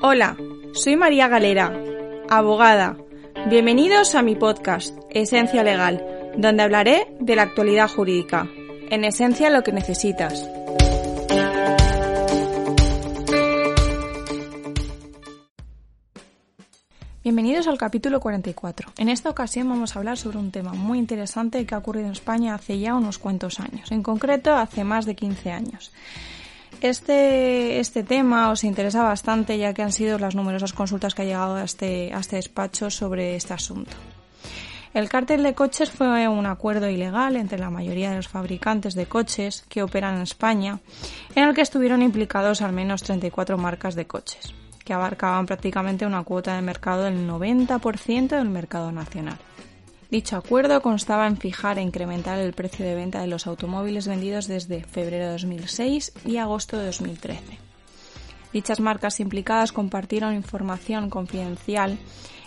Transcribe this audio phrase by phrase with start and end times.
[0.00, 0.36] Hola,
[0.74, 1.72] soy María Galera,
[2.30, 2.96] abogada.
[3.50, 8.48] Bienvenidos a mi podcast, Esencia Legal, donde hablaré de la actualidad jurídica.
[8.90, 10.48] En esencia lo que necesitas.
[17.24, 18.92] Bienvenidos al capítulo 44.
[18.98, 22.12] En esta ocasión vamos a hablar sobre un tema muy interesante que ha ocurrido en
[22.12, 25.90] España hace ya unos cuantos años, en concreto hace más de 15 años.
[26.80, 31.24] Este, este tema os interesa bastante ya que han sido las numerosas consultas que ha
[31.24, 33.96] llegado a este, a este despacho sobre este asunto.
[34.94, 39.06] El cártel de coches fue un acuerdo ilegal entre la mayoría de los fabricantes de
[39.06, 40.78] coches que operan en España,
[41.34, 44.54] en el que estuvieron implicados al menos 34 marcas de coches,
[44.84, 49.38] que abarcaban prácticamente una cuota de mercado del 90% del mercado nacional.
[50.10, 54.48] Dicho acuerdo constaba en fijar e incrementar el precio de venta de los automóviles vendidos
[54.48, 57.58] desde febrero de 2006 y agosto de 2013.
[58.52, 61.98] Dichas marcas implicadas compartieron información confidencial,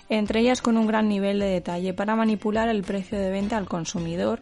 [0.09, 3.67] entre ellas con un gran nivel de detalle para manipular el precio de venta al
[3.67, 4.41] consumidor,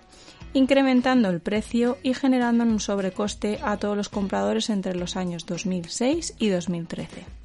[0.53, 6.35] incrementando el precio y generando un sobrecoste a todos los compradores entre los años 2006
[6.39, 7.38] y 2013.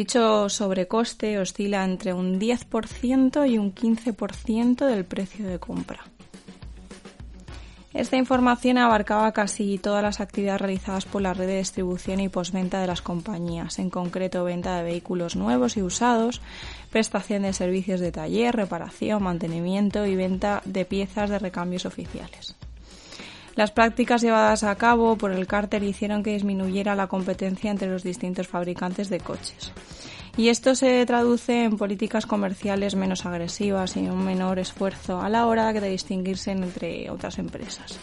[0.00, 6.00] Dicho sobrecoste oscila entre un 10% y un 15% del precio de compra.
[7.92, 12.80] Esta información abarcaba casi todas las actividades realizadas por la red de distribución y postventa
[12.80, 16.40] de las compañías, en concreto venta de vehículos nuevos y usados,
[16.90, 22.56] prestación de servicios de taller, reparación, mantenimiento y venta de piezas de recambios oficiales.
[23.56, 28.02] Las prácticas llevadas a cabo por el cártel hicieron que disminuyera la competencia entre los
[28.02, 29.72] distintos fabricantes de coches.
[30.36, 35.46] Y esto se traduce en políticas comerciales menos agresivas y un menor esfuerzo a la
[35.46, 37.98] hora de distinguirse entre otras empresas.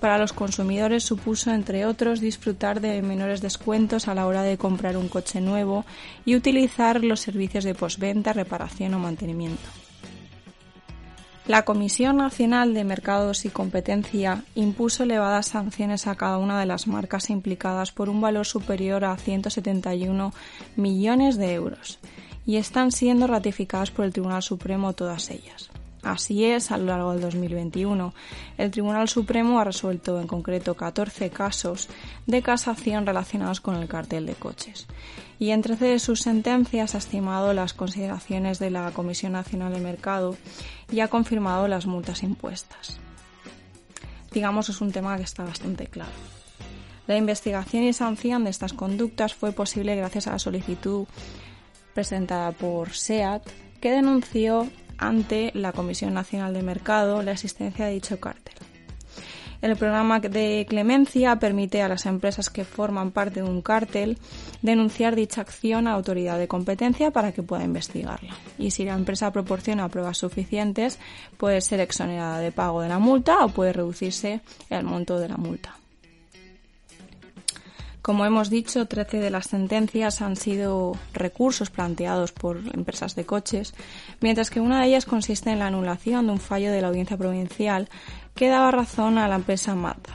[0.00, 4.98] Para los consumidores supuso, entre otros, disfrutar de menores descuentos a la hora de comprar
[4.98, 5.86] un coche nuevo
[6.26, 9.83] y utilizar los servicios de postventa, reparación o mantenimiento.
[11.46, 16.86] La Comisión Nacional de Mercados y Competencia impuso elevadas sanciones a cada una de las
[16.86, 20.32] marcas implicadas por un valor superior a 171
[20.76, 21.98] millones de euros
[22.46, 25.70] y están siendo ratificadas por el Tribunal Supremo todas ellas.
[26.04, 28.12] Así es, a lo largo del 2021,
[28.58, 31.88] el Tribunal Supremo ha resuelto en concreto 14 casos
[32.26, 34.86] de casación relacionados con el cartel de coches.
[35.38, 39.80] Y en 13 de sus sentencias ha estimado las consideraciones de la Comisión Nacional de
[39.80, 40.36] Mercado
[40.92, 42.98] y ha confirmado las multas impuestas.
[44.30, 46.12] Digamos, es un tema que está bastante claro.
[47.06, 51.06] La investigación y sanción de estas conductas fue posible gracias a la solicitud
[51.94, 53.42] presentada por SEAT,
[53.80, 54.68] que denunció
[54.98, 58.54] ante la Comisión Nacional de Mercado la existencia de dicho cártel.
[59.64, 64.18] El programa de clemencia permite a las empresas que forman parte de un cártel
[64.60, 68.34] denunciar dicha acción a autoridad de competencia para que pueda investigarla.
[68.58, 70.98] Y si la empresa proporciona pruebas suficientes,
[71.38, 75.38] puede ser exonerada de pago de la multa o puede reducirse el monto de la
[75.38, 75.78] multa.
[78.04, 83.72] Como hemos dicho, 13 de las sentencias han sido recursos planteados por empresas de coches,
[84.20, 87.16] mientras que una de ellas consiste en la anulación de un fallo de la audiencia
[87.16, 87.88] provincial
[88.34, 90.12] que daba razón a la empresa Mazda.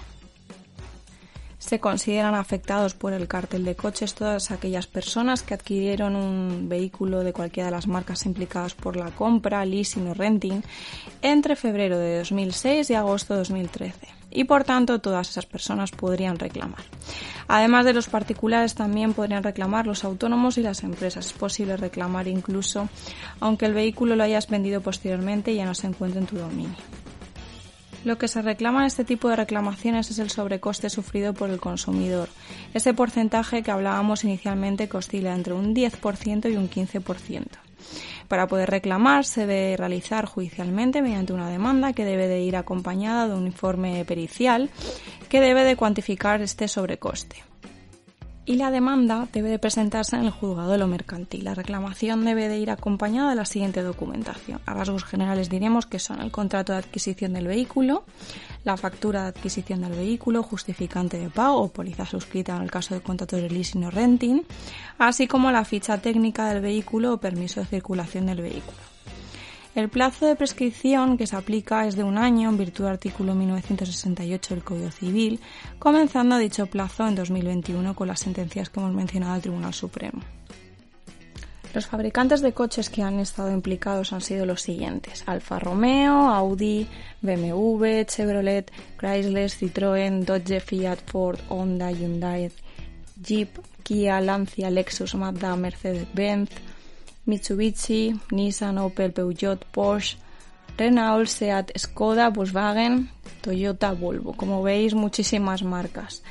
[1.57, 7.23] Se consideran afectados por el cártel de coches todas aquellas personas que adquirieron un vehículo
[7.23, 10.61] de cualquiera de las marcas implicadas por la compra, leasing o renting
[11.23, 16.37] entre febrero de 2006 y agosto de 2013 y por tanto todas esas personas podrían
[16.37, 16.83] reclamar.
[17.47, 21.27] Además de los particulares también podrían reclamar los autónomos y las empresas.
[21.27, 22.89] Es posible reclamar incluso
[23.39, 26.75] aunque el vehículo lo hayas vendido posteriormente y ya no se encuentre en tu dominio.
[28.05, 31.59] Lo que se reclama en este tipo de reclamaciones es el sobrecoste sufrido por el
[31.59, 32.29] consumidor,
[32.73, 37.45] ese porcentaje que hablábamos inicialmente que oscila entre un 10% y un 15%.
[38.29, 43.27] Para poder reclamar se debe realizar judicialmente mediante una demanda que debe de ir acompañada
[43.27, 44.69] de un informe pericial
[45.29, 47.43] que debe de cuantificar este sobrecoste.
[48.45, 51.43] Y la demanda debe de presentarse en el juzgado de lo mercantil.
[51.43, 54.59] La reclamación debe de ir acompañada de la siguiente documentación.
[54.65, 58.05] A rasgos generales diremos que son el contrato de adquisición del vehículo,
[58.63, 62.95] la factura de adquisición del vehículo, justificante de pago o póliza suscrita en el caso
[62.95, 64.41] de contrato de leasing o renting,
[64.97, 68.77] así como la ficha técnica del vehículo o permiso de circulación del vehículo.
[69.79, 73.33] El plazo de prescripción que se aplica es de un año en virtud del artículo
[73.33, 75.39] 1968 del Código Civil,
[75.79, 80.21] comenzando dicho plazo en 2021 con las sentencias que hemos mencionado del Tribunal Supremo.
[81.73, 86.85] Los fabricantes de coches que han estado implicados han sido los siguientes: Alfa Romeo, Audi,
[87.21, 92.51] BMW, Chevrolet, Chrysler, Citroën, Dodge, Fiat, Ford, Honda, Hyundai,
[93.23, 96.49] Jeep, Kia, Lancia, Lexus, Mazda, Mercedes-Benz,
[97.25, 100.17] Mitsubishi, Nissan, Opel, Peugeot, Porsche,
[100.77, 103.09] Renault, Seat, Skoda, Volkswagen,
[103.41, 104.33] Toyota, Volvo.
[104.33, 106.23] Como veis, muchísimas marcas.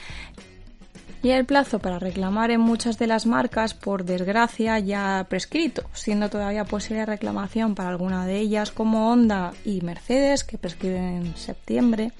[1.23, 6.31] Y el plazo para reclamar en muchas de las marcas, por desgracia, ya prescrito, siendo
[6.31, 12.12] todavía posible reclamación para alguna de ellas, como Honda y Mercedes, que prescriben en septiembre,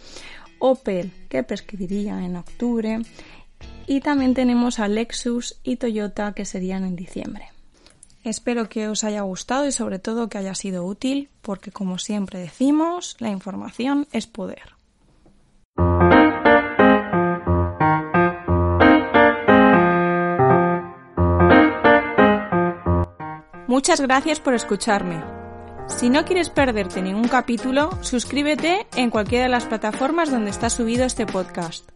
[0.59, 3.01] Opel, que prescribiría en octubre,
[3.87, 7.53] y también tenemos a Lexus y Toyota, que serían en diciembre.
[8.29, 12.39] Espero que os haya gustado y sobre todo que haya sido útil, porque como siempre
[12.39, 14.77] decimos, la información es poder.
[23.67, 25.25] Muchas gracias por escucharme.
[25.87, 31.07] Si no quieres perderte ningún capítulo, suscríbete en cualquiera de las plataformas donde está subido
[31.07, 31.89] este podcast.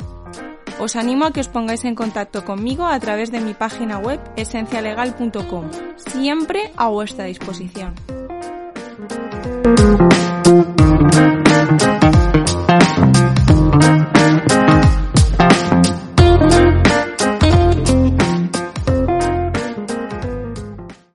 [0.83, 4.19] Os animo a que os pongáis en contacto conmigo a través de mi página web
[4.35, 5.71] esencialegal.com,
[6.11, 7.95] siempre a vuestra disposición.